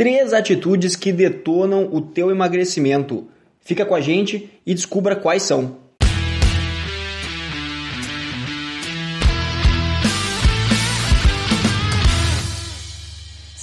Três 0.00 0.32
atitudes 0.32 0.96
que 0.96 1.12
detonam 1.12 1.86
o 1.92 2.00
teu 2.00 2.30
emagrecimento. 2.30 3.28
Fica 3.60 3.84
com 3.84 3.94
a 3.94 4.00
gente 4.00 4.48
e 4.64 4.72
descubra 4.72 5.14
quais 5.14 5.42
são. 5.42 5.76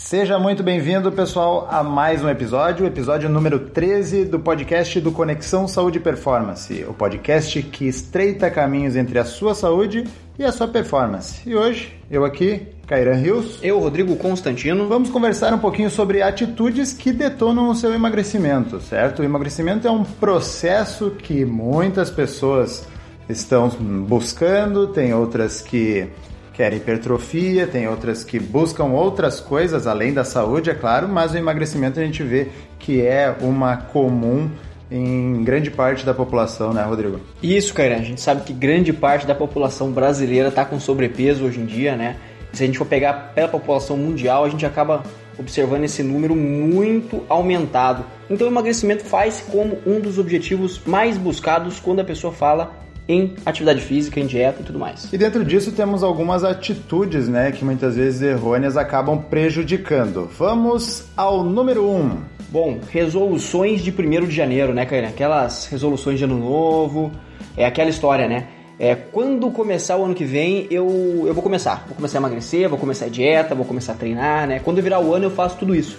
Seja 0.08 0.40
muito 0.40 0.64
bem-vindo, 0.64 1.12
pessoal, 1.12 1.68
a 1.70 1.84
mais 1.84 2.24
um 2.24 2.30
episódio, 2.30 2.86
o 2.86 2.88
episódio 2.88 3.28
número 3.28 3.60
13 3.60 4.24
do 4.24 4.40
podcast 4.40 5.02
do 5.02 5.12
Conexão 5.12 5.68
Saúde 5.68 5.98
e 5.98 6.02
Performance, 6.02 6.86
o 6.88 6.94
podcast 6.94 7.62
que 7.62 7.90
estreita 7.90 8.50
caminhos 8.50 8.96
entre 8.96 9.20
a 9.20 9.26
sua 9.26 9.54
saúde 9.54 10.06
e 10.40 10.46
a 10.46 10.52
sua 10.54 10.66
performance. 10.66 11.42
E 11.46 11.54
hoje, 11.54 11.94
eu 12.10 12.24
aqui, 12.24 12.68
Cairan 12.88 13.16
Rios. 13.16 13.60
Eu, 13.62 13.80
Rodrigo 13.80 14.16
Constantino. 14.16 14.88
Vamos 14.88 15.10
conversar 15.10 15.54
um 15.54 15.60
pouquinho 15.60 15.90
sobre 15.90 16.22
atitudes 16.22 16.94
que 16.94 17.12
detonam 17.12 17.68
o 17.68 17.76
seu 17.76 17.94
emagrecimento, 17.94 18.80
certo? 18.80 19.20
O 19.20 19.26
emagrecimento 19.26 19.90
é 19.90 19.92
um 19.92 20.06
processo 20.06 21.12
que 21.20 21.44
muitas 21.44 22.10
pessoas 22.10 22.88
estão 23.28 23.68
buscando, 24.08 24.88
tem 24.88 25.14
outras 25.14 25.62
que 25.62 26.08
querem 26.58 26.80
hipertrofia, 26.80 27.68
tem 27.68 27.88
outras 27.88 28.24
que 28.24 28.40
buscam 28.40 28.86
outras 28.86 29.40
coisas 29.40 29.86
além 29.86 30.12
da 30.12 30.24
saúde, 30.24 30.72
é 30.72 30.74
claro, 30.74 31.08
mas 31.08 31.32
o 31.32 31.38
emagrecimento 31.38 32.00
a 32.00 32.04
gente 32.04 32.24
vê 32.24 32.48
que 32.80 33.00
é 33.00 33.34
uma 33.42 33.78
comum 33.78 34.50
em 34.90 35.44
grande 35.44 35.70
parte 35.70 36.04
da 36.04 36.16
população, 36.16 36.74
né, 36.74 36.82
Rodrigo? 36.82 37.20
Isso, 37.44 37.76
Kairan. 37.76 37.98
A 37.98 38.02
gente 38.02 38.22
sabe 38.22 38.42
que 38.42 38.54
grande 38.54 38.92
parte 38.92 39.28
da 39.28 39.36
população 39.36 39.92
brasileira 39.92 40.48
está 40.48 40.66
com 40.66 40.80
sobrepeso 40.80 41.46
hoje 41.46 41.60
em 41.60 41.66
dia, 41.66 41.96
né? 41.96 42.16
Se 42.54 42.64
a 42.64 42.66
gente 42.66 42.80
for 42.80 42.88
pegar 42.88 43.34
pela 43.36 43.48
população 43.48 43.96
mundial, 43.96 44.44
a 44.44 44.50
gente 44.50 44.66
acaba 44.66 45.04
observando 45.38 45.84
esse 45.84 46.02
número 46.02 46.36
muito 46.36 47.24
aumentado. 47.30 48.04
Então, 48.32 48.48
o 48.48 48.50
emagrecimento 48.50 49.04
faz 49.04 49.46
como 49.52 49.78
um 49.86 50.00
dos 50.00 50.18
objetivos 50.18 50.82
mais 50.88 51.20
buscados 51.20 51.80
quando 51.80 52.00
a 52.00 52.04
pessoa 52.04 52.34
fala 52.34 52.74
em 53.08 53.36
atividade 53.46 53.82
física, 53.82 54.20
em 54.20 54.26
dieta 54.26 54.62
e 54.62 54.66
tudo 54.66 54.78
mais. 54.78 55.12
E 55.12 55.18
dentro 55.18 55.46
disso 55.46 55.72
temos 55.72 56.04
algumas 56.04 56.44
atitudes, 56.44 57.28
né, 57.28 57.52
que 57.52 57.64
muitas 57.64 57.96
vezes 57.96 58.22
errôneas 58.22 58.76
acabam 58.76 59.22
prejudicando. 59.22 60.30
Vamos 60.38 61.06
ao 61.16 61.44
número 61.44 61.90
1. 61.90 61.96
Um. 61.96 62.18
Bom, 62.50 62.80
resoluções 62.90 63.82
de 63.82 63.92
1 63.92 64.26
de 64.26 64.36
janeiro, 64.36 64.74
né, 64.74 64.86
Caíra? 64.86 65.10
Aquelas 65.10 65.66
resoluções 65.68 66.18
de 66.18 66.26
ano 66.26 66.38
novo, 66.38 67.12
é 67.56 67.66
aquela 67.66 67.90
história, 67.90 68.28
né? 68.28 68.48
É, 68.80 68.94
quando 68.96 69.50
começar 69.50 69.98
o 69.98 70.06
ano 70.06 70.14
que 70.14 70.24
vem, 70.24 70.68
eu, 70.70 71.24
eu 71.26 71.34
vou 71.34 71.42
começar. 71.42 71.84
Vou 71.88 71.96
começar 71.96 72.20
a 72.20 72.22
emagrecer, 72.22 72.70
vou 72.70 72.78
começar 72.78 73.06
a 73.06 73.10
dieta, 73.10 73.56
vou 73.56 73.66
começar 73.66 73.94
a 73.94 73.96
treinar, 73.96 74.48
né? 74.48 74.60
Quando 74.60 74.82
virar 74.82 75.00
o 75.00 75.14
ano, 75.14 75.26
eu 75.26 75.32
faço 75.32 75.58
tudo 75.58 75.76
isso. 75.76 75.98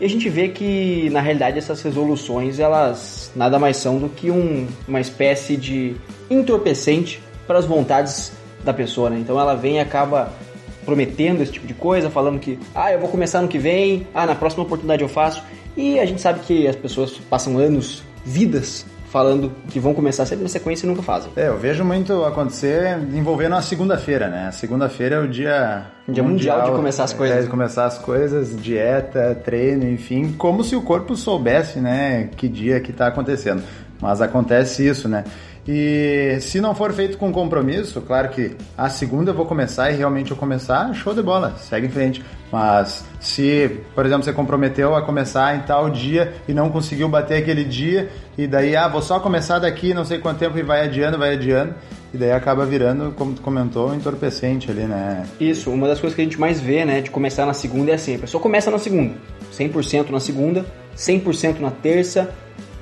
E 0.00 0.04
a 0.06 0.08
gente 0.08 0.30
vê 0.30 0.48
que, 0.48 1.10
na 1.10 1.20
realidade, 1.20 1.58
essas 1.58 1.82
resoluções, 1.82 2.58
elas 2.58 3.30
nada 3.36 3.58
mais 3.58 3.76
são 3.76 3.98
do 3.98 4.08
que 4.08 4.30
um, 4.30 4.66
uma 4.88 5.00
espécie 5.00 5.58
de 5.58 5.94
entorpecente 6.30 7.20
para 7.46 7.58
as 7.58 7.66
vontades 7.66 8.32
da 8.64 8.72
pessoa, 8.72 9.10
né? 9.10 9.18
Então 9.18 9.38
ela 9.38 9.54
vem 9.54 9.76
e 9.76 9.78
acaba 9.78 10.32
prometendo 10.86 11.42
esse 11.42 11.52
tipo 11.52 11.66
de 11.66 11.74
coisa, 11.74 12.08
falando 12.08 12.38
que, 12.40 12.58
ah, 12.74 12.90
eu 12.90 12.98
vou 12.98 13.10
começar 13.10 13.42
no 13.42 13.48
que 13.48 13.58
vem, 13.58 14.06
ah, 14.14 14.24
na 14.24 14.34
próxima 14.34 14.62
oportunidade 14.62 15.02
eu 15.02 15.08
faço. 15.08 15.42
E 15.76 16.00
a 16.00 16.06
gente 16.06 16.20
sabe 16.20 16.40
que 16.40 16.66
as 16.66 16.76
pessoas 16.76 17.12
passam 17.28 17.58
anos, 17.58 18.02
vidas, 18.24 18.86
falando 19.10 19.50
que 19.68 19.80
vão 19.80 19.92
começar 19.92 20.24
sempre 20.24 20.44
na 20.44 20.48
sequência 20.48 20.86
e 20.86 20.88
nunca 20.88 21.02
fazem. 21.02 21.30
É, 21.36 21.48
eu 21.48 21.58
vejo 21.58 21.84
muito 21.84 22.24
acontecer 22.24 22.96
envolvendo 23.12 23.56
a 23.56 23.60
segunda-feira, 23.62 24.28
né? 24.28 24.46
A 24.48 24.52
segunda-feira 24.52 25.16
é 25.16 25.18
o 25.18 25.28
dia... 25.28 25.86
Dia 26.08 26.22
mundial, 26.22 26.58
mundial 26.58 26.70
de 26.70 26.76
começar 26.76 27.04
as 27.04 27.12
coisas. 27.12 27.36
É, 27.36 27.42
de 27.42 27.48
começar 27.48 27.86
as 27.86 27.98
coisas, 27.98 28.56
dieta, 28.56 29.34
treino, 29.44 29.84
enfim, 29.88 30.32
como 30.38 30.62
se 30.62 30.76
o 30.76 30.82
corpo 30.82 31.16
soubesse, 31.16 31.80
né, 31.80 32.30
que 32.36 32.48
dia 32.48 32.80
que 32.80 32.90
está 32.92 33.08
acontecendo. 33.08 33.62
Mas 34.00 34.20
acontece 34.20 34.86
isso, 34.86 35.08
né? 35.08 35.24
E 35.72 36.36
se 36.40 36.60
não 36.60 36.74
for 36.74 36.92
feito 36.92 37.16
com 37.16 37.30
compromisso, 37.30 38.00
claro 38.00 38.28
que 38.30 38.56
a 38.76 38.90
segunda 38.90 39.30
eu 39.30 39.34
vou 39.36 39.46
começar 39.46 39.88
e 39.92 39.94
realmente 39.94 40.32
eu 40.32 40.36
começar, 40.36 40.92
show 40.94 41.14
de 41.14 41.22
bola, 41.22 41.54
segue 41.58 41.86
em 41.86 41.90
frente. 41.90 42.24
Mas 42.50 43.04
se, 43.20 43.78
por 43.94 44.04
exemplo, 44.04 44.24
você 44.24 44.32
comprometeu 44.32 44.96
a 44.96 45.02
começar 45.02 45.54
em 45.54 45.60
tal 45.60 45.88
dia 45.88 46.34
e 46.48 46.52
não 46.52 46.70
conseguiu 46.70 47.08
bater 47.08 47.38
aquele 47.38 47.62
dia, 47.62 48.10
e 48.36 48.48
daí, 48.48 48.74
ah, 48.74 48.88
vou 48.88 49.00
só 49.00 49.20
começar 49.20 49.60
daqui 49.60 49.94
não 49.94 50.04
sei 50.04 50.18
quanto 50.18 50.38
tempo 50.38 50.58
e 50.58 50.62
vai 50.64 50.84
adiando, 50.84 51.16
vai 51.16 51.34
adiando, 51.34 51.72
e 52.12 52.18
daí 52.18 52.32
acaba 52.32 52.66
virando, 52.66 53.12
como 53.12 53.34
tu 53.34 53.40
comentou, 53.40 53.90
um 53.90 53.94
entorpecente 53.94 54.68
ali, 54.72 54.82
né? 54.82 55.24
Isso, 55.38 55.70
uma 55.70 55.86
das 55.86 56.00
coisas 56.00 56.16
que 56.16 56.20
a 56.20 56.24
gente 56.24 56.40
mais 56.40 56.60
vê, 56.60 56.84
né, 56.84 57.00
de 57.00 57.12
começar 57.12 57.46
na 57.46 57.54
segunda 57.54 57.92
é 57.92 57.94
assim, 57.94 58.16
a 58.16 58.18
pessoa 58.18 58.42
começa 58.42 58.72
na 58.72 58.78
segunda, 58.78 59.14
100% 59.56 60.10
na 60.10 60.18
segunda, 60.18 60.66
100% 60.96 61.60
na 61.60 61.70
terça, 61.70 62.28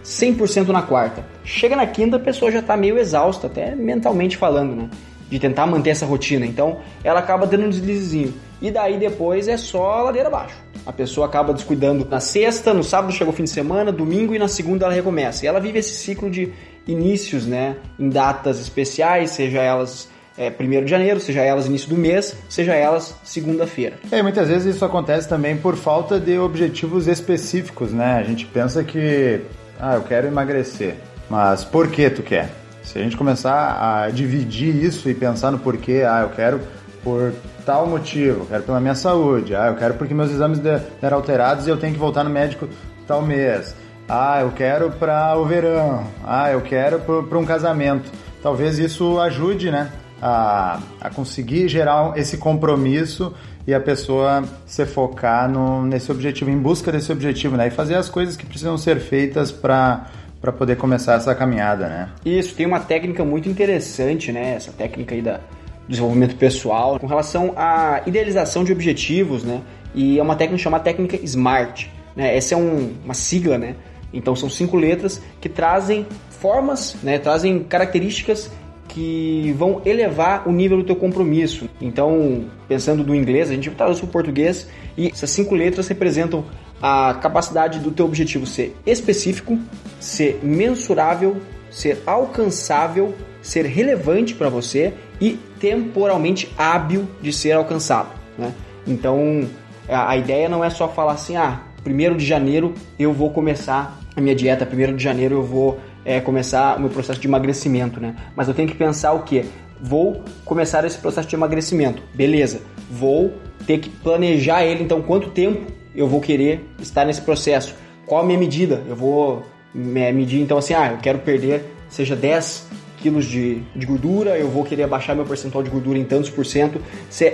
100% 0.08 0.68
na 0.68 0.80
quarta. 0.80 1.22
Chega 1.44 1.76
na 1.76 1.86
quinta, 1.86 2.16
a 2.16 2.20
pessoa 2.20 2.50
já 2.50 2.60
está 2.60 2.76
meio 2.76 2.98
exausta, 2.98 3.46
até 3.46 3.74
mentalmente 3.74 4.38
falando, 4.38 4.74
né? 4.74 4.88
De 5.28 5.38
tentar 5.38 5.66
manter 5.66 5.90
essa 5.90 6.06
rotina. 6.06 6.46
Então, 6.46 6.78
ela 7.04 7.20
acaba 7.20 7.46
dando 7.46 7.66
um 7.66 7.68
deslizezinho. 7.68 8.32
E 8.60 8.70
daí 8.70 8.98
depois 8.98 9.46
é 9.46 9.58
só 9.58 10.02
ladeira 10.02 10.28
abaixo. 10.28 10.56
A 10.86 10.92
pessoa 10.92 11.26
acaba 11.26 11.52
descuidando 11.52 12.08
na 12.10 12.20
sexta, 12.20 12.72
no 12.72 12.82
sábado 12.82 13.12
chega 13.12 13.30
o 13.30 13.32
fim 13.32 13.44
de 13.44 13.50
semana, 13.50 13.92
domingo 13.92 14.34
e 14.34 14.38
na 14.38 14.48
segunda 14.48 14.86
ela 14.86 14.94
recomeça. 14.94 15.44
E 15.44 15.48
ela 15.48 15.60
vive 15.60 15.78
esse 15.78 15.94
ciclo 15.94 16.30
de 16.30 16.52
inícios, 16.86 17.46
né? 17.46 17.76
Em 17.98 18.08
datas 18.08 18.58
especiais, 18.58 19.30
seja 19.30 19.60
elas 19.60 20.08
é, 20.38 20.50
1 20.50 20.84
de 20.84 20.90
janeiro, 20.90 21.20
seja 21.20 21.42
elas 21.42 21.66
início 21.66 21.90
do 21.90 21.96
mês, 21.96 22.34
seja 22.48 22.74
elas 22.74 23.14
segunda-feira. 23.22 23.98
É, 24.10 24.22
muitas 24.22 24.48
vezes 24.48 24.74
isso 24.74 24.84
acontece 24.84 25.28
também 25.28 25.56
por 25.56 25.76
falta 25.76 26.18
de 26.18 26.38
objetivos 26.38 27.06
específicos, 27.06 27.92
né? 27.92 28.16
A 28.16 28.22
gente 28.22 28.46
pensa 28.46 28.82
que 28.82 29.42
ah, 29.78 29.94
eu 29.94 30.02
quero 30.02 30.26
emagrecer. 30.26 30.96
Mas 31.28 31.64
por 31.64 31.88
que 31.88 32.08
tu 32.10 32.22
quer? 32.22 32.50
Se 32.82 32.98
a 32.98 33.02
gente 33.02 33.16
começar 33.16 33.78
a 33.80 34.08
dividir 34.10 34.74
isso 34.74 35.08
e 35.10 35.14
pensar 35.14 35.50
no 35.50 35.58
porquê, 35.58 36.04
ah, 36.08 36.20
eu 36.22 36.30
quero 36.30 36.60
por 37.04 37.32
tal 37.64 37.86
motivo, 37.86 38.40
eu 38.40 38.46
quero 38.46 38.62
pela 38.62 38.80
minha 38.80 38.94
saúde, 38.94 39.54
ah, 39.54 39.66
eu 39.66 39.76
quero 39.76 39.94
porque 39.94 40.14
meus 40.14 40.30
exames 40.30 40.58
deram 40.58 41.16
alterados 41.16 41.66
e 41.66 41.70
eu 41.70 41.76
tenho 41.76 41.92
que 41.92 41.98
voltar 41.98 42.24
no 42.24 42.30
médico 42.30 42.68
tal 43.06 43.22
mês. 43.22 43.74
Ah, 44.08 44.40
eu 44.40 44.52
quero 44.52 44.90
para 44.90 45.36
o 45.36 45.44
verão. 45.44 46.06
Ah, 46.24 46.50
eu 46.50 46.62
quero 46.62 46.98
para 47.00 47.38
um 47.38 47.44
casamento. 47.44 48.10
Talvez 48.42 48.78
isso 48.78 49.20
ajude, 49.20 49.70
né, 49.70 49.90
a, 50.20 50.80
a 51.00 51.10
conseguir 51.10 51.68
gerar 51.68 52.16
esse 52.16 52.38
compromisso 52.38 53.34
e 53.66 53.74
a 53.74 53.80
pessoa 53.80 54.44
se 54.66 54.86
focar 54.86 55.48
no, 55.48 55.84
nesse 55.84 56.10
objetivo, 56.10 56.50
em 56.50 56.58
busca 56.58 56.90
desse 56.90 57.12
objetivo, 57.12 57.56
né? 57.56 57.68
E 57.68 57.70
fazer 57.70 57.96
as 57.96 58.08
coisas 58.08 58.36
que 58.36 58.46
precisam 58.46 58.78
ser 58.78 58.98
feitas 59.00 59.52
para 59.52 60.06
para 60.40 60.52
poder 60.52 60.76
começar 60.76 61.14
essa 61.14 61.34
caminhada, 61.34 61.88
né? 61.88 62.08
Isso, 62.24 62.54
tem 62.54 62.64
uma 62.64 62.78
técnica 62.78 63.24
muito 63.24 63.48
interessante, 63.48 64.30
né? 64.30 64.54
Essa 64.54 64.70
técnica 64.70 65.14
aí 65.14 65.20
da 65.20 65.40
desenvolvimento 65.88 66.36
pessoal 66.36 67.00
com 67.00 67.06
relação 67.06 67.54
à 67.56 68.02
idealização 68.06 68.62
de 68.62 68.72
objetivos, 68.72 69.42
né? 69.42 69.60
E 69.94 70.18
é 70.18 70.22
uma 70.22 70.36
técnica 70.36 70.62
chamada 70.62 70.84
técnica 70.84 71.16
SMART, 71.24 71.86
né? 72.14 72.36
Essa 72.36 72.54
é 72.54 72.56
um, 72.56 72.94
uma 73.04 73.14
sigla, 73.14 73.58
né? 73.58 73.74
Então 74.12 74.36
são 74.36 74.48
cinco 74.48 74.76
letras 74.76 75.20
que 75.40 75.48
trazem 75.48 76.06
formas, 76.30 76.96
né? 77.02 77.18
Trazem 77.18 77.64
características 77.64 78.50
que 78.88 79.54
vão 79.56 79.82
elevar 79.84 80.48
o 80.48 80.52
nível 80.52 80.78
do 80.78 80.84
teu 80.84 80.96
compromisso. 80.96 81.68
Então, 81.80 82.46
pensando 82.66 83.04
no 83.04 83.14
inglês, 83.14 83.50
a 83.50 83.54
gente 83.54 83.70
traduz 83.70 83.98
para 84.00 84.08
o 84.08 84.10
português 84.10 84.68
e 84.96 85.08
essas 85.08 85.30
cinco 85.30 85.54
letras 85.54 85.86
representam 85.86 86.44
a 86.80 87.14
capacidade 87.14 87.78
do 87.80 87.90
teu 87.90 88.06
objetivo 88.06 88.46
ser 88.46 88.74
específico, 88.86 89.58
ser 90.00 90.40
mensurável, 90.42 91.36
ser 91.70 92.02
alcançável, 92.06 93.14
ser 93.42 93.66
relevante 93.66 94.34
para 94.34 94.48
você 94.48 94.94
e 95.20 95.38
temporalmente 95.60 96.48
hábil 96.56 97.06
de 97.20 97.32
ser 97.32 97.52
alcançado. 97.52 98.08
Né? 98.36 98.52
Então, 98.86 99.46
a 99.88 100.16
ideia 100.16 100.48
não 100.48 100.64
é 100.64 100.70
só 100.70 100.88
falar 100.88 101.12
assim, 101.12 101.36
ah, 101.36 101.62
primeiro 101.82 102.16
de 102.16 102.24
janeiro 102.24 102.74
eu 102.98 103.12
vou 103.12 103.30
começar 103.30 103.98
a 104.16 104.20
minha 104.20 104.34
dieta, 104.34 104.66
primeiro 104.66 104.96
de 104.96 105.02
janeiro 105.02 105.36
eu 105.36 105.42
vou 105.42 105.78
é, 106.04 106.20
começar 106.20 106.76
o 106.76 106.80
meu 106.80 106.90
processo 106.90 107.20
de 107.20 107.26
emagrecimento, 107.26 108.00
né? 108.00 108.16
Mas 108.34 108.48
eu 108.48 108.54
tenho 108.54 108.68
que 108.68 108.74
pensar 108.74 109.12
o 109.12 109.22
que? 109.22 109.44
Vou 109.80 110.24
começar 110.44 110.84
esse 110.84 110.98
processo 110.98 111.28
de 111.28 111.36
emagrecimento, 111.36 112.02
beleza? 112.14 112.60
Vou 112.90 113.34
ter 113.66 113.78
que 113.78 113.88
planejar 113.88 114.64
ele, 114.64 114.82
então 114.82 115.02
quanto 115.02 115.30
tempo 115.30 115.70
eu 115.94 116.08
vou 116.08 116.20
querer 116.20 116.68
estar 116.80 117.04
nesse 117.04 117.20
processo? 117.20 117.74
Qual 118.06 118.22
a 118.22 118.24
minha 118.24 118.38
medida? 118.38 118.82
Eu 118.88 118.96
vou 118.96 119.44
medir 119.74 120.40
então 120.40 120.58
assim, 120.58 120.74
ah, 120.74 120.92
eu 120.92 120.98
quero 120.98 121.18
perder 121.18 121.64
seja 121.88 122.14
10 122.14 122.66
quilos 122.98 123.26
de, 123.26 123.62
de 123.76 123.86
gordura, 123.86 124.36
eu 124.36 124.48
vou 124.48 124.64
querer 124.64 124.86
baixar 124.86 125.14
meu 125.14 125.24
percentual 125.24 125.62
de 125.62 125.70
gordura 125.70 125.98
em 125.98 126.04
tantos 126.04 126.30
por 126.30 126.44
cento, 126.44 126.80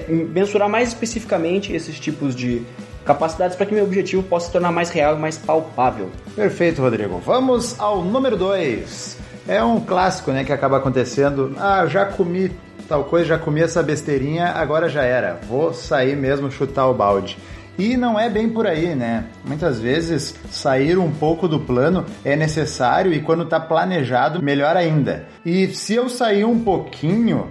mensurar 0.09 0.69
mais 0.69 0.89
especificamente 0.89 1.73
esses 1.73 1.99
tipos 1.99 2.35
de, 2.37 2.63
capacidades 3.05 3.57
para 3.57 3.67
que 3.67 3.75
meu 3.75 3.85
objetivo 3.85 4.23
possa 4.23 4.47
se 4.47 4.53
tornar 4.53 4.73
mais 4.73 4.91
real 4.91 5.17
e 5.17 5.19
mais 5.19 5.37
palpável. 5.39 6.11
Perfeito, 6.35 6.83
Rodrigo. 6.83 7.19
Vamos 7.19 7.79
ao 7.79 8.03
número 8.03 8.37
2. 8.37 9.19
É 9.47 9.63
um 9.63 9.81
clássico, 9.81 10.33
né, 10.33 10.43
que 10.45 10.53
acaba 10.53 10.79
acontecendo. 10.79 11.55
Ah, 11.59 11.87
já 11.87 12.07
comi 12.07 12.51
tal 12.89 13.05
coisa, 13.05 13.27
já 13.27 13.39
comi 13.39 13.63
essa 13.63 13.83
besteirinha, 13.83 14.47
agora 14.49 14.89
já 14.89 15.03
era. 15.03 15.39
Vou 15.49 15.73
sair 15.73 16.17
mesmo 16.17 16.51
chutar 16.51 16.87
o 16.87 16.95
balde. 16.95 17.39
E 17.77 17.97
não 17.97 18.19
é 18.19 18.31
bem 18.31 18.49
por 18.49 18.67
aí, 18.67 18.95
né? 18.95 19.25
Muitas 19.45 19.81
vezes 19.81 20.35
sair 20.49 20.97
um 20.97 21.11
pouco 21.11 21.49
do 21.49 21.59
plano 21.59 22.05
é 22.25 22.37
necessário 22.37 23.13
e 23.13 23.21
quando 23.21 23.43
está 23.43 23.59
planejado, 23.59 24.41
melhor 24.41 24.77
ainda. 24.77 25.27
E 25.45 25.67
se 25.69 25.95
eu 25.95 26.09
sair 26.09 26.45
um 26.45 26.61
pouquinho, 26.63 27.49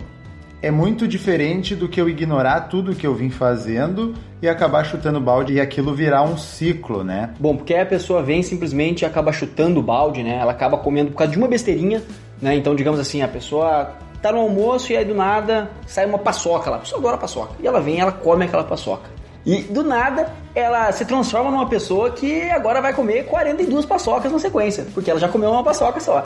é 0.64 0.72
muito 0.72 1.06
diferente 1.06 1.76
do 1.76 1.90
que 1.90 2.00
eu 2.00 2.08
ignorar 2.08 2.62
tudo 2.62 2.96
que 2.96 3.06
eu 3.06 3.14
vim 3.14 3.30
fazendo 3.30 4.14
e 4.42 4.48
acabar 4.48 4.86
chutando 4.86 5.20
balde 5.20 5.52
e 5.52 5.60
aquilo 5.60 5.94
virar 5.94 6.24
um 6.24 6.38
ciclo, 6.38 7.04
né? 7.04 7.32
Bom, 7.38 7.58
porque 7.58 7.76
a 7.76 7.86
pessoa 7.86 8.24
vem 8.24 8.42
simplesmente 8.42 9.02
e 9.02 9.06
acaba 9.06 9.34
chutando 9.34 9.82
balde, 9.82 10.24
né? 10.24 10.38
Ela 10.40 10.54
acaba 10.54 10.78
comendo 10.78 11.12
por 11.12 11.18
causa 11.18 11.34
de 11.34 11.38
uma 11.38 11.50
besteirinha, 11.50 12.02
né? 12.42 12.56
Então, 12.56 12.74
digamos 12.74 12.98
assim, 12.98 13.22
a 13.22 13.28
pessoa 13.28 13.92
tá 14.22 14.32
no 14.32 14.40
almoço 14.40 14.94
e 14.94 14.96
aí 14.96 15.04
do 15.04 15.14
nada 15.14 15.70
sai 15.86 16.06
uma 16.06 16.18
paçoca 16.18 16.70
lá. 16.70 16.78
A 16.78 16.80
pessoa 16.80 16.98
adora 16.98 17.18
paçoca. 17.18 17.56
E 17.62 17.68
ela 17.68 17.82
vem 17.82 18.00
ela 18.00 18.14
come 18.14 18.46
aquela 18.46 18.64
paçoca. 18.64 19.10
E 19.46 19.64
do 19.64 19.84
nada 19.84 20.32
ela 20.56 20.90
se 20.94 21.04
transforma 21.04 21.52
numa 21.52 21.68
pessoa 21.68 22.10
que 22.12 22.42
agora 22.44 22.82
vai 22.82 22.94
comer 22.94 23.26
42 23.26 23.86
paçocas 23.86 24.32
na 24.32 24.40
sequência, 24.40 24.88
porque 24.94 25.12
ela 25.12 25.20
já 25.20 25.28
comeu 25.28 25.52
uma 25.52 25.62
paçoca 25.62 26.00
só. 26.00 26.24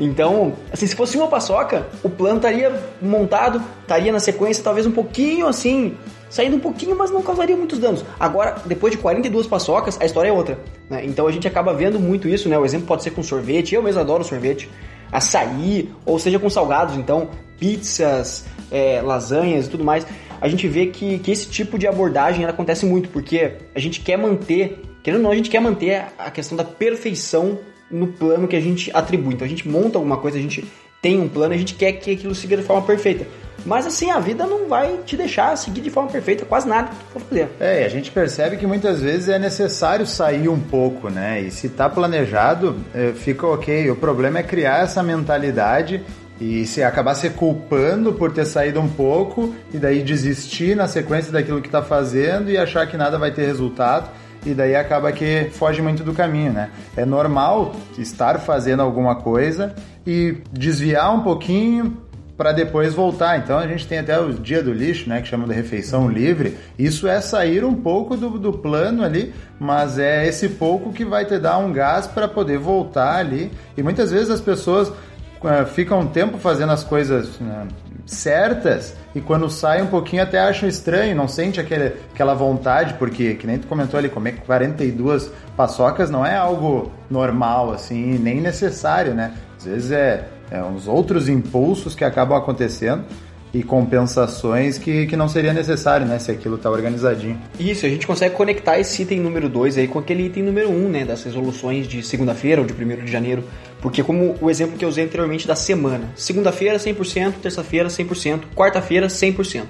Então, 0.00 0.54
assim, 0.72 0.86
se 0.86 0.96
fosse 0.96 1.18
uma 1.18 1.28
paçoca, 1.28 1.86
o 2.02 2.08
plano 2.08 2.36
estaria 2.36 2.72
montado, 3.02 3.62
estaria 3.82 4.10
na 4.10 4.18
sequência, 4.18 4.64
talvez 4.64 4.86
um 4.86 4.90
pouquinho 4.90 5.46
assim, 5.46 5.94
saindo 6.30 6.56
um 6.56 6.60
pouquinho, 6.60 6.96
mas 6.96 7.10
não 7.10 7.20
causaria 7.20 7.54
muitos 7.54 7.78
danos. 7.78 8.02
Agora, 8.18 8.56
depois 8.64 8.92
de 8.92 8.98
42 8.98 9.46
paçocas, 9.46 10.00
a 10.00 10.06
história 10.06 10.30
é 10.30 10.32
outra. 10.32 10.58
Né? 10.88 11.04
Então 11.04 11.26
a 11.26 11.32
gente 11.32 11.46
acaba 11.46 11.74
vendo 11.74 12.00
muito 12.00 12.26
isso, 12.26 12.48
né? 12.48 12.58
O 12.58 12.64
exemplo 12.64 12.86
pode 12.86 13.02
ser 13.02 13.10
com 13.10 13.22
sorvete, 13.22 13.74
eu 13.74 13.82
mesmo 13.82 14.00
adoro 14.00 14.24
sorvete, 14.24 14.70
açaí, 15.12 15.92
ou 16.06 16.18
seja 16.18 16.38
com 16.38 16.48
salgados, 16.48 16.96
então 16.96 17.28
pizzas, 17.58 18.46
é, 18.70 19.02
lasanhas 19.02 19.66
e 19.66 19.68
tudo 19.68 19.84
mais. 19.84 20.06
A 20.40 20.48
gente 20.48 20.66
vê 20.66 20.86
que, 20.86 21.18
que 21.18 21.30
esse 21.30 21.46
tipo 21.46 21.78
de 21.78 21.86
abordagem 21.86 22.46
acontece 22.46 22.86
muito, 22.86 23.10
porque 23.10 23.52
a 23.74 23.78
gente 23.78 24.00
quer 24.00 24.16
manter, 24.16 24.80
querendo 25.02 25.20
ou 25.20 25.24
não, 25.24 25.30
a 25.30 25.36
gente 25.36 25.50
quer 25.50 25.60
manter 25.60 26.06
a 26.16 26.30
questão 26.30 26.56
da 26.56 26.64
perfeição 26.64 27.58
no 27.90 28.06
plano 28.06 28.46
que 28.46 28.56
a 28.56 28.60
gente 28.60 28.90
atribui. 28.94 29.34
Então 29.34 29.46
a 29.46 29.50
gente 29.50 29.68
monta 29.68 29.98
alguma 29.98 30.16
coisa, 30.16 30.38
a 30.38 30.40
gente 30.40 30.64
tem 31.02 31.20
um 31.20 31.28
plano, 31.28 31.54
a 31.54 31.56
gente 31.56 31.74
quer 31.74 31.92
que 31.92 32.12
aquilo 32.12 32.34
siga 32.34 32.56
de 32.56 32.62
forma 32.62 32.82
perfeita. 32.82 33.26
Mas 33.64 33.86
assim, 33.86 34.10
a 34.10 34.18
vida 34.18 34.46
não 34.46 34.68
vai 34.68 35.00
te 35.04 35.16
deixar 35.16 35.56
seguir 35.56 35.80
de 35.80 35.90
forma 35.90 36.10
perfeita 36.10 36.44
quase 36.44 36.66
nada 36.68 36.88
que 36.88 37.12
for 37.12 37.22
fazer. 37.22 37.48
É, 37.60 37.84
a 37.84 37.88
gente 37.88 38.10
percebe 38.10 38.56
que 38.56 38.66
muitas 38.66 39.00
vezes 39.00 39.28
é 39.28 39.38
necessário 39.38 40.06
sair 40.06 40.48
um 40.48 40.58
pouco, 40.58 41.10
né? 41.10 41.42
E 41.42 41.50
se 41.50 41.68
tá 41.68 41.88
planejado, 41.88 42.76
é, 42.94 43.12
fica 43.12 43.46
ok. 43.46 43.90
O 43.90 43.96
problema 43.96 44.38
é 44.38 44.42
criar 44.42 44.82
essa 44.82 45.02
mentalidade 45.02 46.02
e 46.40 46.64
se 46.64 46.82
acabar 46.82 47.14
se 47.14 47.28
culpando 47.30 48.14
por 48.14 48.32
ter 48.32 48.46
saído 48.46 48.80
um 48.80 48.88
pouco 48.88 49.54
e 49.74 49.76
daí 49.76 50.02
desistir 50.02 50.74
na 50.74 50.88
sequência 50.88 51.30
daquilo 51.30 51.60
que 51.60 51.68
está 51.68 51.82
fazendo 51.82 52.50
e 52.50 52.56
achar 52.56 52.86
que 52.86 52.96
nada 52.96 53.18
vai 53.18 53.30
ter 53.30 53.44
resultado 53.44 54.10
e 54.44 54.54
daí 54.54 54.74
acaba 54.74 55.12
que 55.12 55.50
foge 55.52 55.82
muito 55.82 56.02
do 56.02 56.12
caminho, 56.12 56.52
né? 56.52 56.70
É 56.96 57.04
normal 57.04 57.74
estar 57.98 58.38
fazendo 58.40 58.80
alguma 58.80 59.16
coisa 59.16 59.74
e 60.06 60.38
desviar 60.52 61.14
um 61.14 61.20
pouquinho 61.20 61.96
para 62.40 62.52
depois 62.52 62.94
voltar. 62.94 63.36
Então 63.36 63.58
a 63.58 63.66
gente 63.66 63.86
tem 63.86 63.98
até 63.98 64.18
o 64.18 64.32
dia 64.32 64.62
do 64.62 64.72
lixo, 64.72 65.06
né, 65.10 65.20
que 65.20 65.28
chama 65.28 65.46
de 65.46 65.52
refeição 65.52 66.08
livre. 66.08 66.56
Isso 66.78 67.06
é 67.06 67.20
sair 67.20 67.62
um 67.66 67.74
pouco 67.74 68.16
do, 68.16 68.38
do 68.38 68.50
plano 68.50 69.04
ali, 69.04 69.34
mas 69.58 69.98
é 69.98 70.26
esse 70.26 70.48
pouco 70.48 70.90
que 70.90 71.04
vai 71.04 71.26
te 71.26 71.38
dar 71.38 71.58
um 71.58 71.70
gás 71.70 72.06
para 72.06 72.26
poder 72.26 72.58
voltar 72.58 73.16
ali. 73.16 73.52
E 73.76 73.82
muitas 73.82 74.10
vezes 74.10 74.30
as 74.30 74.40
pessoas 74.40 74.88
uh, 74.88 75.66
ficam 75.66 76.00
um 76.00 76.06
tempo 76.06 76.38
fazendo 76.38 76.72
as 76.72 76.82
coisas 76.82 77.28
uh, 77.36 77.68
certas 78.10 78.94
e 79.14 79.20
quando 79.20 79.48
sai 79.48 79.80
um 79.80 79.86
pouquinho 79.86 80.22
até 80.22 80.38
acham 80.38 80.68
estranho, 80.68 81.14
não 81.14 81.28
sente 81.28 81.60
aquele, 81.60 81.94
aquela 82.12 82.34
vontade, 82.34 82.94
porque, 82.94 83.34
que 83.34 83.46
nem 83.46 83.58
tu 83.58 83.66
comentou 83.66 83.98
ali, 83.98 84.08
comer 84.08 84.40
42 84.46 85.30
paçocas 85.56 86.10
não 86.10 86.26
é 86.26 86.36
algo 86.36 86.90
normal, 87.08 87.72
assim, 87.72 88.18
nem 88.18 88.40
necessário, 88.40 89.14
né? 89.14 89.32
Às 89.56 89.64
vezes 89.64 89.90
é, 89.92 90.28
é 90.50 90.62
uns 90.62 90.88
outros 90.88 91.28
impulsos 91.28 91.94
que 91.94 92.04
acabam 92.04 92.36
acontecendo 92.36 93.04
e 93.52 93.62
compensações 93.62 94.78
que, 94.78 95.06
que 95.06 95.16
não 95.16 95.28
seria 95.28 95.52
necessário, 95.52 96.06
né? 96.06 96.18
Se 96.18 96.30
aquilo 96.30 96.56
está 96.56 96.70
organizadinho. 96.70 97.40
Isso, 97.58 97.84
a 97.84 97.88
gente 97.88 98.06
consegue 98.06 98.34
conectar 98.34 98.78
esse 98.78 99.02
item 99.02 99.20
número 99.20 99.48
2 99.48 99.78
aí 99.78 99.88
com 99.88 99.98
aquele 99.98 100.26
item 100.26 100.44
número 100.44 100.70
1, 100.70 100.72
um, 100.72 100.88
né? 100.88 101.04
Das 101.04 101.24
resoluções 101.24 101.86
de 101.86 102.02
segunda-feira 102.02 102.60
ou 102.60 102.66
de 102.66 102.72
1 102.72 103.04
de 103.04 103.10
janeiro. 103.10 103.44
Porque 103.80 104.02
como 104.02 104.36
o 104.40 104.50
exemplo 104.50 104.76
que 104.76 104.84
eu 104.84 104.88
usei 104.88 105.04
anteriormente 105.04 105.46
da 105.46 105.56
semana. 105.56 106.10
Segunda-feira 106.14 106.78
100%, 106.78 107.34
terça-feira 107.42 107.88
100%, 107.88 108.40
quarta-feira 108.54 109.08
100%. 109.08 109.64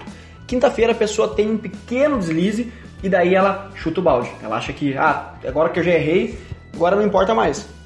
Quinta-feira 0.46 0.92
a 0.92 0.94
pessoa 0.94 1.28
tem 1.28 1.50
um 1.50 1.56
pequeno 1.56 2.18
deslize 2.18 2.72
e 3.02 3.08
daí 3.08 3.34
ela 3.34 3.70
chuta 3.76 4.00
o 4.00 4.02
balde. 4.02 4.30
Ela 4.42 4.56
acha 4.56 4.72
que, 4.72 4.96
ah, 4.96 5.34
agora 5.46 5.68
que 5.70 5.78
eu 5.78 5.84
já 5.84 5.92
errei, 5.92 6.38
agora 6.74 6.96
não 6.96 7.06
importa 7.06 7.34
mais 7.34 7.79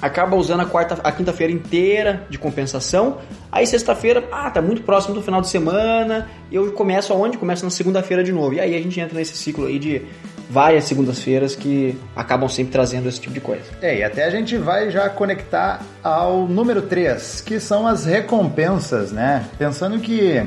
acaba 0.00 0.36
usando 0.36 0.60
a 0.60 0.66
quarta, 0.66 0.98
a 1.02 1.12
quinta-feira 1.12 1.52
inteira 1.52 2.26
de 2.28 2.38
compensação. 2.38 3.18
Aí 3.50 3.66
sexta-feira, 3.66 4.24
ah, 4.30 4.50
tá 4.50 4.60
muito 4.60 4.82
próximo 4.82 5.14
do 5.14 5.22
final 5.22 5.40
de 5.40 5.48
semana, 5.48 6.28
eu 6.50 6.72
começo 6.72 7.12
aonde? 7.12 7.38
Começo 7.38 7.64
na 7.64 7.70
segunda-feira 7.70 8.22
de 8.22 8.32
novo. 8.32 8.54
E 8.54 8.60
aí 8.60 8.74
a 8.74 8.82
gente 8.82 8.98
entra 9.00 9.16
nesse 9.16 9.36
ciclo 9.36 9.66
aí 9.66 9.78
de 9.78 10.02
várias 10.48 10.84
segundas-feiras 10.84 11.54
que 11.54 11.98
acabam 12.14 12.48
sempre 12.48 12.72
trazendo 12.72 13.08
esse 13.08 13.20
tipo 13.20 13.34
de 13.34 13.40
coisa. 13.40 13.64
É, 13.82 13.98
e 13.98 14.04
até 14.04 14.24
a 14.24 14.30
gente 14.30 14.56
vai 14.56 14.90
já 14.90 15.08
conectar 15.08 15.82
ao 16.02 16.46
número 16.46 16.82
3, 16.82 17.40
que 17.40 17.58
são 17.58 17.86
as 17.86 18.04
recompensas, 18.04 19.10
né? 19.10 19.44
Pensando 19.58 19.98
que 19.98 20.42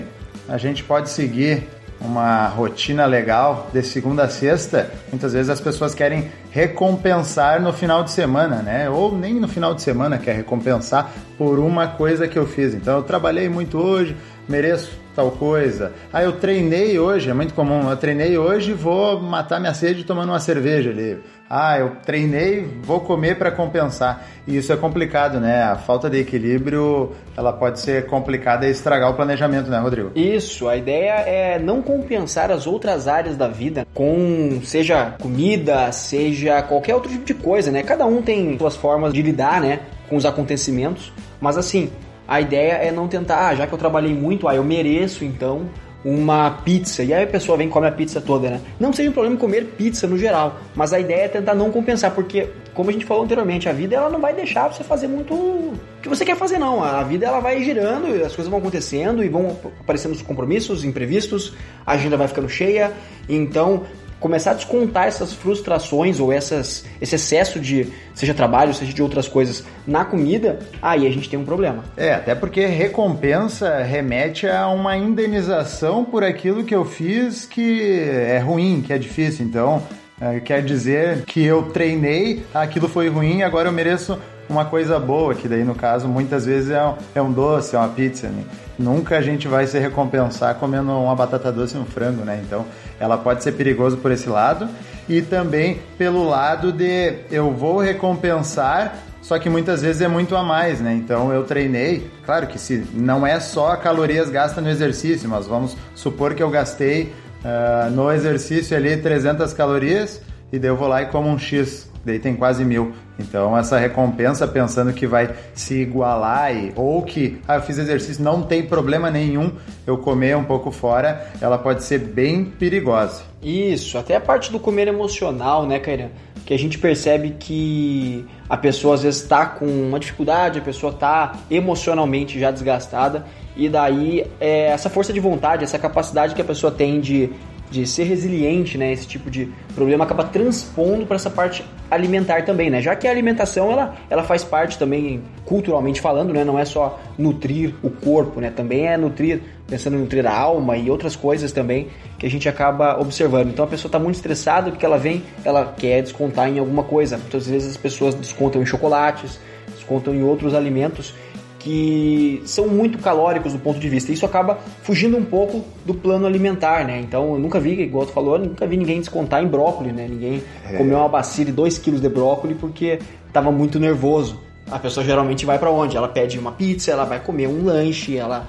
a 0.47 0.57
gente 0.57 0.83
pode 0.83 1.09
seguir 1.09 1.67
uma 2.01 2.47
rotina 2.47 3.05
legal 3.05 3.69
de 3.73 3.81
segunda 3.83 4.23
a 4.23 4.29
sexta, 4.29 4.91
muitas 5.09 5.33
vezes 5.33 5.49
as 5.49 5.59
pessoas 5.59 5.93
querem 5.93 6.31
recompensar 6.49 7.61
no 7.61 7.73
final 7.73 8.03
de 8.03 8.11
semana, 8.11 8.61
né? 8.61 8.89
Ou 8.89 9.15
nem 9.15 9.33
no 9.35 9.47
final 9.47 9.73
de 9.73 9.81
semana 9.81 10.17
quer 10.17 10.35
recompensar 10.35 11.11
por 11.37 11.59
uma 11.59 11.87
coisa 11.87 12.27
que 12.27 12.39
eu 12.39 12.47
fiz. 12.47 12.73
Então 12.73 12.97
eu 12.97 13.03
trabalhei 13.03 13.49
muito 13.49 13.77
hoje, 13.77 14.15
mereço 14.49 14.91
tal 15.15 15.31
coisa. 15.31 15.91
Ah, 16.11 16.23
eu 16.23 16.33
treinei 16.33 16.97
hoje, 16.97 17.29
é 17.29 17.33
muito 17.33 17.53
comum. 17.53 17.89
Eu 17.89 17.97
treinei 17.97 18.37
hoje, 18.37 18.73
vou 18.73 19.21
matar 19.21 19.59
minha 19.59 19.73
sede 19.73 20.03
tomando 20.03 20.29
uma 20.29 20.39
cerveja 20.39 20.89
ali. 20.89 21.19
Ah, 21.49 21.79
eu 21.79 21.95
treinei, 22.05 22.65
vou 22.83 22.99
comer 22.99 23.35
para 23.37 23.51
compensar. 23.51 24.25
E 24.47 24.55
isso 24.55 24.71
é 24.71 24.77
complicado, 24.77 25.39
né? 25.39 25.63
A 25.63 25.75
falta 25.75 26.09
de 26.09 26.19
equilíbrio, 26.19 27.11
ela 27.35 27.51
pode 27.51 27.79
ser 27.79 28.05
complicada 28.05 28.67
e 28.67 28.71
estragar 28.71 29.09
o 29.09 29.15
planejamento, 29.15 29.69
né, 29.69 29.79
Rodrigo? 29.79 30.11
Isso, 30.15 30.69
a 30.69 30.77
ideia 30.77 31.13
é 31.21 31.59
não 31.59 31.81
compensar 31.81 32.51
as 32.51 32.67
outras 32.67 33.07
áreas 33.07 33.35
da 33.35 33.47
vida 33.47 33.85
com 33.93 34.61
seja 34.63 35.15
comida, 35.19 35.91
seja 35.91 36.61
qualquer 36.61 36.93
outro 36.93 37.11
tipo 37.11 37.25
de 37.25 37.33
coisa, 37.33 37.71
né? 37.71 37.81
Cada 37.81 38.05
um 38.05 38.21
tem 38.21 38.57
suas 38.57 38.75
formas 38.75 39.11
de 39.11 39.21
lidar, 39.21 39.59
né, 39.59 39.79
com 40.07 40.15
os 40.15 40.25
acontecimentos, 40.25 41.11
mas 41.41 41.57
assim, 41.57 41.89
a 42.30 42.40
ideia 42.40 42.74
é 42.74 42.92
não 42.92 43.07
tentar, 43.07 43.48
ah, 43.48 43.56
já 43.56 43.66
que 43.66 43.74
eu 43.74 43.78
trabalhei 43.78 44.14
muito, 44.14 44.48
ah, 44.48 44.56
eu 44.56 44.64
mereço 44.64 45.26
então 45.26 45.68
uma 46.06 46.52
pizza. 46.64 47.04
E 47.04 47.12
aí 47.12 47.24
a 47.24 47.28
pessoa 47.28 47.57
vem 47.57 47.68
e 47.68 47.71
come 47.71 47.88
a 47.88 47.92
pizza 47.92 48.21
toda, 48.21 48.52
né? 48.52 48.62
Não 48.80 48.94
seja 48.94 49.09
um 49.09 49.14
problema 49.14 49.36
comer 49.36 49.66
pizza 49.78 50.06
no 50.06 50.16
geral, 50.16 50.59
mas 50.76 50.94
a 50.94 51.00
ideia 51.00 51.24
é 51.24 51.28
tentar 51.28 51.56
não 51.56 51.71
compensar, 51.71 52.12
porque, 52.12 52.48
como 52.74 52.90
a 52.90 52.94
gente 52.94 53.04
falou 53.04 53.24
anteriormente, 53.24 53.68
a 53.68 53.74
vida 53.74 53.95
ela 53.95 54.09
não 54.09 54.19
vai 54.19 54.33
deixar 54.33 54.71
você 54.71 54.83
fazer 54.83 55.07
muito 55.07 55.33
o 55.33 55.74
que 56.02 56.07
você 56.07 56.24
quer 56.24 56.38
fazer, 56.38 56.59
não. 56.59 56.83
A 56.83 57.04
vida 57.04 57.26
ela 57.26 57.40
vai 57.40 57.64
girando, 57.64 58.07
as 58.24 58.36
coisas 58.36 58.48
vão 58.48 58.59
acontecendo 58.59 59.24
e 59.24 59.28
vão 59.28 59.57
aparecendo 59.81 60.14
os 60.14 60.21
compromissos 60.21 60.86
imprevistos, 60.86 61.54
a 61.86 61.94
agenda 61.94 62.16
vai 62.16 62.28
ficando 62.28 62.48
cheia. 62.48 62.94
Então, 63.28 63.83
começar 64.19 64.52
a 64.52 64.54
descontar 64.54 65.07
essas 65.07 65.33
frustrações 65.33 66.19
ou 66.19 66.31
essas, 66.31 66.85
esse 67.02 67.16
excesso 67.16 67.59
de, 67.59 67.88
seja 68.14 68.33
trabalho, 68.33 68.73
seja 68.73 68.94
de 68.94 69.02
outras 69.02 69.28
coisas, 69.28 69.64
na 69.88 70.04
comida, 70.04 70.59
aí 70.81 71.07
a 71.07 71.09
gente 71.09 71.30
tem 71.30 71.40
um 71.40 71.45
problema. 71.45 71.83
É, 71.95 72.14
até 72.14 72.35
porque 72.35 72.66
recompensa 72.66 73.81
remete 73.83 74.47
a 74.47 74.68
uma 74.68 74.97
indenização 74.97 76.04
por 76.04 76.23
aquilo 76.23 76.64
que 76.64 76.76
eu 76.76 76.85
fiz 76.85 77.45
que 77.45 77.99
é 78.02 78.40
ruim, 78.40 78.83
que 78.85 78.94
é 78.94 78.97
difícil. 78.97 79.45
Então, 79.45 79.81
é, 80.19 80.40
quer 80.40 80.61
dizer 80.64 81.23
que 81.26 81.44
eu 81.44 81.64
treinei, 81.71 82.44
aquilo 82.54 82.90
foi 82.90 83.07
ruim, 83.07 83.42
agora 83.42 83.69
eu 83.69 83.71
mereço 83.71 84.19
uma 84.49 84.65
coisa 84.65 84.99
boa, 84.99 85.35
que 85.35 85.47
daí 85.47 85.63
no 85.63 85.75
caso 85.75 86.07
muitas 86.07 86.45
vezes 86.45 86.71
é 86.71 86.83
um, 86.83 86.95
é 87.15 87.21
um 87.21 87.31
doce, 87.31 87.75
é 87.75 87.79
uma 87.79 87.89
pizza. 87.89 88.27
Né? 88.27 88.44
Nunca 88.77 89.18
a 89.18 89.21
gente 89.21 89.47
vai 89.47 89.68
se 89.68 89.77
recompensar 89.77 90.56
comendo 90.56 90.91
uma 90.91 91.15
batata 91.15 91.51
doce 91.51 91.77
e 91.77 91.79
um 91.79 91.85
frango, 91.85 92.23
né? 92.23 92.41
Então 92.45 92.65
ela 92.99 93.18
pode 93.18 93.44
ser 93.44 93.51
perigosa 93.51 93.95
por 93.97 94.11
esse 94.11 94.27
lado 94.27 94.68
e 95.07 95.21
também 95.21 95.81
pelo 95.97 96.27
lado 96.27 96.71
de 96.71 97.15
eu 97.29 97.51
vou 97.51 97.79
recompensar, 97.79 98.95
só 99.21 99.37
que 99.37 99.49
muitas 99.49 99.81
vezes 99.81 100.01
é 100.01 100.07
muito 100.07 100.35
a 100.35 100.44
mais, 100.44 100.79
né? 100.79 100.94
Então 100.94 101.31
eu 101.33 101.44
treinei, 101.44 102.09
claro 102.25 102.47
que 102.47 102.57
se 102.57 102.85
não 102.94 103.27
é 103.27 103.39
só 103.39 103.75
calorias 103.75 104.29
gastas 104.29 104.63
no 104.63 104.69
exercício, 104.69 105.27
mas 105.27 105.45
vamos 105.45 105.75
supor 105.94 106.33
que 106.33 106.41
eu 106.41 106.49
gastei 106.49 107.13
uh, 107.44 107.91
no 107.91 108.11
exercício 108.11 108.75
ali 108.77 108.95
300 108.97 109.51
calorias 109.53 110.21
e 110.51 110.57
daí 110.57 110.69
eu 110.69 110.75
vou 110.75 110.87
lá 110.87 111.01
e 111.01 111.07
como 111.07 111.27
um 111.27 111.37
X, 111.37 111.88
daí 112.03 112.19
tem 112.19 112.35
quase 112.35 112.63
mil. 112.63 112.94
Então 113.18 113.57
essa 113.57 113.77
recompensa 113.77 114.47
pensando 114.47 114.94
que 114.94 115.06
vai 115.06 115.33
se 115.53 115.81
igualar 115.81 116.56
e, 116.56 116.71
ou 116.75 117.01
que 117.03 117.41
ah, 117.47 117.56
eu 117.56 117.61
fiz 117.61 117.77
exercício, 117.77 118.23
não 118.23 118.41
tem 118.41 118.63
problema 118.63 119.11
nenhum 119.11 119.51
eu 119.85 119.97
comer 119.97 120.35
um 120.37 120.44
pouco 120.44 120.71
fora, 120.71 121.27
ela 121.41 121.57
pode 121.57 121.83
ser 121.83 121.99
bem 121.99 122.45
perigosa. 122.45 123.23
Isso, 123.41 123.97
até 123.97 124.15
a 124.15 124.21
parte 124.21 124.51
do 124.51 124.59
comer 124.59 124.87
emocional, 124.87 125.65
né, 125.65 125.79
Kairan? 125.79 126.09
Que 126.45 126.53
a 126.53 126.57
gente 126.57 126.77
percebe 126.77 127.35
que 127.39 128.25
a 128.49 128.57
pessoa 128.57 128.95
às 128.95 129.03
vezes 129.03 129.21
está 129.21 129.45
com 129.45 129.65
uma 129.65 129.99
dificuldade, 129.99 130.59
a 130.59 130.61
pessoa 130.61 130.91
está 130.91 131.33
emocionalmente 131.49 132.39
já 132.39 132.51
desgastada 132.51 133.25
e 133.56 133.68
daí 133.69 134.25
é, 134.39 134.68
essa 134.68 134.89
força 134.89 135.11
de 135.11 135.19
vontade, 135.19 135.63
essa 135.63 135.77
capacidade 135.77 136.33
que 136.33 136.41
a 136.41 136.45
pessoa 136.45 136.71
tem 136.71 136.99
de 136.99 137.29
de 137.69 137.85
ser 137.85 138.04
resiliente, 138.04 138.78
né? 138.78 138.92
Esse 138.92 139.07
tipo 139.07 139.30
de 139.30 139.52
problema 139.76 140.04
acaba 140.04 140.23
transpondo 140.23 141.06
para 141.06 141.16
essa 141.16 141.30
parte 141.30 141.64
alimentar 141.90 142.44
também, 142.44 142.69
né? 142.69 142.81
Já 142.81 142.95
que 142.95 143.07
a 143.07 143.11
alimentação 143.11 143.71
ela, 143.71 143.95
ela 144.09 144.23
faz 144.23 144.44
parte 144.44 144.78
também 144.78 145.21
culturalmente 145.45 146.02
falando, 146.02 146.33
né? 146.33 146.44
Não 146.44 146.57
é 146.57 146.66
só 146.66 146.99
nutrir 147.18 147.76
o 147.83 147.90
corpo, 147.90 148.42
né? 148.42 148.49
Também 148.49 148.88
é 148.88 148.97
nutrir, 148.97 149.42
pensando 149.68 149.97
em 149.97 149.99
nutrir 149.99 150.26
a 150.26 150.35
alma 150.35 150.78
e 150.78 150.90
outras 150.90 151.16
coisas 151.16 151.52
também 151.52 151.88
que 152.18 152.26
a 152.26 152.30
gente 152.30 152.49
acaba 152.49 152.99
observando. 152.99 153.49
Então 153.49 153.66
a 153.66 153.68
pessoa 153.68 153.90
está 153.90 153.99
muito 153.99 154.16
estressada 154.16 154.71
porque 154.71 154.85
ela 154.85 154.97
vem, 154.97 155.23
ela 155.45 155.73
quer 155.78 156.02
descontar 156.02 156.49
em 156.49 156.59
alguma 156.59 156.83
coisa. 156.83 157.18
Muitas 157.18 157.47
vezes 157.47 157.71
as 157.71 157.78
pessoas 157.78 158.16
descontam 158.16 158.61
em 158.61 158.66
chocolates, 158.66 159.40
descontam 159.76 160.14
em 160.14 160.23
outros 160.23 160.54
alimentos 160.54 161.14
que 161.59 162.42
são 162.45 162.68
muito 162.68 162.97
calóricos 162.97 163.54
do 163.54 163.59
ponto 163.59 163.80
de 163.80 163.89
vista. 163.89 164.11
Isso 164.11 164.25
acaba 164.25 164.57
fugindo 164.81 165.18
um 165.18 165.25
pouco 165.25 165.63
do 165.85 165.94
plano 165.94 166.25
alimentar, 166.25 166.85
né? 166.85 166.99
Então, 166.99 167.33
eu 167.33 167.39
nunca 167.39 167.59
vi, 167.59 167.81
igual 167.81 168.06
tu 168.06 168.13
falou, 168.13 168.39
nunca 168.39 168.66
vi 168.66 168.78
ninguém 168.78 168.99
descontar 168.99 169.44
em 169.44 169.47
brócolis, 169.47 169.94
né? 169.94 170.07
Ninguém 170.09 170.42
é. 170.66 170.78
comeu 170.78 170.97
uma 170.97 171.09
bacia 171.09 171.44
de 171.44 171.51
2 171.51 171.78
kg 171.78 171.99
de 171.99 172.09
brócolis 172.09 172.57
porque 172.57 172.99
estava 173.28 173.51
muito 173.51 173.80
nervoso. 173.80 174.39
A 174.71 174.80
pessoa 174.80 175.06
geralmente 175.06 175.45
vai 175.45 175.59
para 175.59 175.69
onde? 175.69 175.97
Ela 175.97 176.07
pede 176.07 176.39
uma 176.39 176.51
pizza, 176.51 176.92
ela 176.92 177.04
vai 177.04 177.19
comer 177.19 177.47
um 177.47 177.66
lanche, 177.66 178.16
ela 178.18 178.47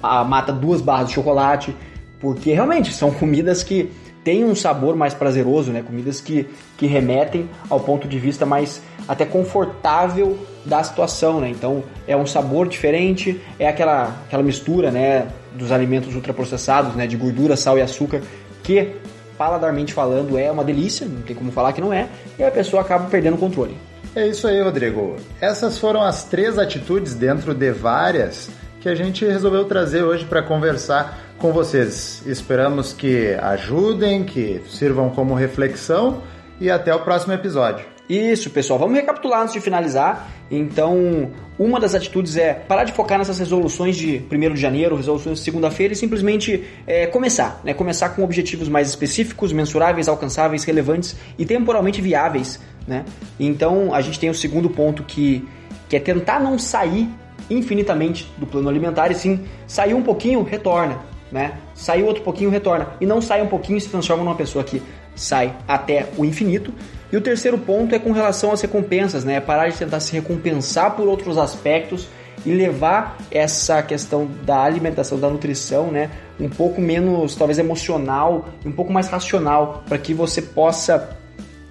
mata 0.00 0.52
duas 0.52 0.80
barras 0.80 1.08
de 1.08 1.14
chocolate, 1.14 1.74
porque 2.20 2.52
realmente 2.52 2.92
são 2.92 3.10
comidas 3.10 3.62
que 3.62 3.90
têm 4.24 4.44
um 4.44 4.54
sabor 4.54 4.96
mais 4.96 5.14
prazeroso, 5.14 5.72
né? 5.72 5.82
Comidas 5.82 6.20
que, 6.20 6.48
que 6.76 6.86
remetem 6.86 7.48
ao 7.68 7.80
ponto 7.80 8.06
de 8.06 8.18
vista 8.18 8.46
mais 8.46 8.80
até 9.08 9.24
confortável 9.24 10.38
da 10.64 10.82
situação, 10.82 11.40
né? 11.40 11.48
Então 11.48 11.82
é 12.06 12.16
um 12.16 12.26
sabor 12.26 12.68
diferente, 12.68 13.40
é 13.58 13.68
aquela, 13.68 14.16
aquela 14.26 14.42
mistura, 14.42 14.90
né, 14.90 15.26
dos 15.54 15.72
alimentos 15.72 16.14
ultraprocessados, 16.14 16.94
né, 16.94 17.06
de 17.06 17.16
gordura, 17.16 17.56
sal 17.56 17.76
e 17.78 17.82
açúcar, 17.82 18.22
que 18.62 18.92
paladarmente 19.36 19.92
falando 19.92 20.38
é 20.38 20.50
uma 20.50 20.62
delícia, 20.62 21.06
não 21.06 21.22
tem 21.22 21.34
como 21.34 21.50
falar 21.50 21.72
que 21.72 21.80
não 21.80 21.92
é, 21.92 22.08
e 22.38 22.44
a 22.44 22.50
pessoa 22.50 22.82
acaba 22.82 23.08
perdendo 23.08 23.34
o 23.34 23.38
controle. 23.38 23.76
É 24.14 24.26
isso 24.26 24.46
aí, 24.46 24.60
Rodrigo. 24.60 25.16
Essas 25.40 25.78
foram 25.78 26.02
as 26.02 26.24
três 26.24 26.58
atitudes 26.58 27.14
dentro 27.14 27.54
de 27.54 27.72
várias 27.72 28.50
que 28.82 28.88
a 28.88 28.96
gente 28.96 29.24
resolveu 29.24 29.64
trazer 29.64 30.02
hoje 30.02 30.24
para 30.24 30.42
conversar 30.42 31.16
com 31.38 31.52
vocês. 31.52 32.20
Esperamos 32.26 32.92
que 32.92 33.32
ajudem, 33.34 34.24
que 34.24 34.60
sirvam 34.68 35.08
como 35.08 35.34
reflexão 35.34 36.20
e 36.60 36.68
até 36.68 36.92
o 36.92 36.98
próximo 36.98 37.32
episódio. 37.32 37.86
Isso, 38.08 38.50
pessoal. 38.50 38.80
Vamos 38.80 38.96
recapitular 38.96 39.42
antes 39.42 39.52
de 39.54 39.60
finalizar. 39.60 40.28
Então, 40.50 41.30
uma 41.56 41.78
das 41.78 41.94
atitudes 41.94 42.36
é 42.36 42.54
parar 42.54 42.82
de 42.82 42.92
focar 42.92 43.18
nessas 43.18 43.38
resoluções 43.38 43.96
de 43.96 44.20
1 44.30 44.52
de 44.52 44.60
janeiro, 44.60 44.96
resoluções 44.96 45.38
de 45.38 45.44
segunda-feira 45.44 45.92
e 45.92 45.96
simplesmente 45.96 46.64
é, 46.84 47.06
começar. 47.06 47.60
Né? 47.62 47.72
Começar 47.72 48.08
com 48.08 48.24
objetivos 48.24 48.68
mais 48.68 48.88
específicos, 48.88 49.52
mensuráveis, 49.52 50.08
alcançáveis, 50.08 50.64
relevantes 50.64 51.14
e 51.38 51.46
temporalmente 51.46 52.02
viáveis. 52.02 52.58
Né? 52.84 53.04
Então, 53.38 53.94
a 53.94 54.00
gente 54.00 54.18
tem 54.18 54.28
o 54.28 54.34
segundo 54.34 54.68
ponto 54.68 55.04
que, 55.04 55.48
que 55.88 55.94
é 55.94 56.00
tentar 56.00 56.40
não 56.40 56.58
sair 56.58 57.08
infinitamente 57.52 58.30
do 58.38 58.46
plano 58.46 58.68
alimentar 58.68 59.10
e 59.10 59.14
sim 59.14 59.44
sair 59.66 59.94
um 59.94 60.02
pouquinho, 60.02 60.42
retorna. 60.42 60.98
Né? 61.30 61.52
Sair 61.74 62.02
outro 62.02 62.22
pouquinho, 62.22 62.50
retorna. 62.50 62.88
E 63.00 63.06
não 63.06 63.22
sai 63.22 63.40
um 63.40 63.46
pouquinho 63.46 63.78
e 63.78 63.80
se 63.80 63.88
transforma 63.88 64.22
numa 64.22 64.34
pessoa 64.34 64.62
que 64.62 64.82
sai 65.14 65.54
até 65.66 66.08
o 66.18 66.24
infinito. 66.24 66.72
E 67.10 67.16
o 67.16 67.20
terceiro 67.20 67.58
ponto 67.58 67.94
é 67.94 67.98
com 67.98 68.12
relação 68.12 68.52
às 68.52 68.60
recompensas, 68.60 69.24
né? 69.24 69.36
É 69.36 69.40
parar 69.40 69.68
de 69.68 69.78
tentar 69.78 70.00
se 70.00 70.12
recompensar 70.12 70.94
por 70.94 71.06
outros 71.06 71.38
aspectos 71.38 72.08
e 72.44 72.52
levar 72.52 73.16
essa 73.30 73.82
questão 73.82 74.28
da 74.44 74.62
alimentação, 74.62 75.18
da 75.18 75.28
nutrição, 75.28 75.90
né, 75.90 76.10
um 76.40 76.48
pouco 76.48 76.80
menos 76.80 77.36
talvez 77.36 77.58
emocional, 77.58 78.48
um 78.64 78.72
pouco 78.72 78.92
mais 78.92 79.08
racional, 79.08 79.84
para 79.86 79.98
que 79.98 80.12
você 80.12 80.42
possa 80.42 81.16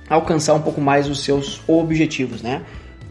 alcançar 0.10 0.54
um 0.54 0.62
pouco 0.62 0.80
mais 0.80 1.10
os 1.10 1.24
seus 1.24 1.62
objetivos, 1.68 2.42
né? 2.42 2.62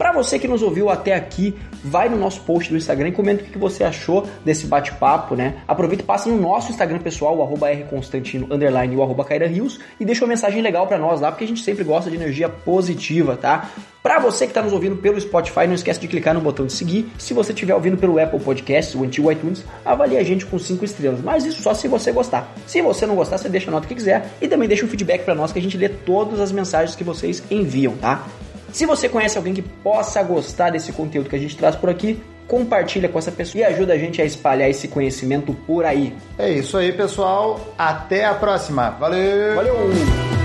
Para 0.01 0.13
você 0.13 0.39
que 0.39 0.47
nos 0.47 0.63
ouviu 0.63 0.89
até 0.89 1.13
aqui, 1.13 1.55
vai 1.83 2.09
no 2.09 2.17
nosso 2.17 2.41
post 2.41 2.71
do 2.71 2.75
Instagram 2.75 3.09
e 3.09 3.11
comenta 3.11 3.43
o 3.43 3.45
que 3.45 3.55
você 3.55 3.83
achou 3.83 4.25
desse 4.43 4.65
bate-papo, 4.65 5.35
né? 5.35 5.57
Aproveita 5.67 6.01
e 6.01 6.05
passa 6.07 6.27
no 6.27 6.41
nosso 6.41 6.71
Instagram 6.71 6.97
pessoal, 6.97 7.37
o 7.37 7.43
arroba 7.43 7.67
rconstantino, 7.67 8.47
underline, 8.49 8.95
o 8.95 9.03
arroba 9.03 9.23
Rios, 9.45 9.79
e 9.99 10.03
deixa 10.03 10.23
uma 10.23 10.29
mensagem 10.29 10.59
legal 10.59 10.87
para 10.87 10.97
nós 10.97 11.21
lá, 11.21 11.31
porque 11.31 11.43
a 11.43 11.47
gente 11.47 11.61
sempre 11.61 11.83
gosta 11.83 12.09
de 12.09 12.15
energia 12.15 12.49
positiva, 12.49 13.37
tá? 13.37 13.69
Para 14.01 14.17
você 14.17 14.45
que 14.45 14.49
está 14.49 14.63
nos 14.63 14.73
ouvindo 14.73 14.95
pelo 14.95 15.21
Spotify, 15.21 15.67
não 15.67 15.75
esquece 15.75 15.99
de 15.99 16.07
clicar 16.07 16.33
no 16.33 16.41
botão 16.41 16.65
de 16.65 16.73
seguir. 16.73 17.07
Se 17.19 17.35
você 17.35 17.53
estiver 17.53 17.75
ouvindo 17.75 17.95
pelo 17.95 18.17
Apple 18.17 18.39
Podcasts, 18.39 18.95
o 18.95 19.03
antigo 19.03 19.31
iTunes, 19.31 19.63
avalie 19.85 20.17
a 20.17 20.23
gente 20.23 20.47
com 20.47 20.57
5 20.57 20.83
estrelas. 20.83 21.21
Mas 21.21 21.45
isso 21.45 21.61
só 21.61 21.75
se 21.75 21.87
você 21.87 22.11
gostar. 22.11 22.51
Se 22.65 22.81
você 22.81 23.05
não 23.05 23.13
gostar, 23.13 23.37
você 23.37 23.47
deixa 23.47 23.69
a 23.69 23.71
nota 23.71 23.85
que 23.85 23.93
quiser 23.93 24.31
e 24.41 24.47
também 24.47 24.67
deixa 24.67 24.83
um 24.83 24.89
feedback 24.89 25.23
para 25.23 25.35
nós 25.35 25.51
que 25.51 25.59
a 25.59 25.61
gente 25.61 25.77
lê 25.77 25.89
todas 25.89 26.39
as 26.39 26.51
mensagens 26.51 26.95
que 26.95 27.03
vocês 27.03 27.43
enviam, 27.51 27.95
tá? 27.97 28.25
Se 28.71 28.85
você 28.85 29.09
conhece 29.09 29.37
alguém 29.37 29.53
que 29.53 29.61
possa 29.61 30.21
gostar 30.23 30.71
desse 30.71 30.91
conteúdo 30.91 31.29
que 31.29 31.35
a 31.35 31.39
gente 31.39 31.57
traz 31.57 31.75
por 31.75 31.89
aqui, 31.89 32.21
compartilha 32.47 33.07
com 33.07 33.17
essa 33.17 33.31
pessoa 33.31 33.61
e 33.61 33.63
ajuda 33.63 33.93
a 33.93 33.97
gente 33.97 34.21
a 34.21 34.25
espalhar 34.25 34.69
esse 34.69 34.87
conhecimento 34.87 35.53
por 35.65 35.85
aí. 35.85 36.13
É 36.37 36.49
isso 36.49 36.77
aí, 36.77 36.91
pessoal. 36.91 37.59
Até 37.77 38.25
a 38.25 38.33
próxima. 38.33 38.89
Valeu! 38.91 39.55
Valeu! 39.55 40.40